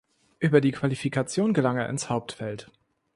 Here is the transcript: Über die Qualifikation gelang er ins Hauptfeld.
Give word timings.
Über 0.39 0.61
die 0.61 0.71
Qualifikation 0.71 1.53
gelang 1.53 1.77
er 1.77 1.87
ins 1.87 2.09
Hauptfeld. 2.09 2.71